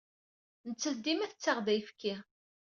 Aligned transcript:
Nettat 0.69 0.97
dima 1.03 1.31
tettaɣ-d 1.31 1.67
ayefki. 1.73 2.15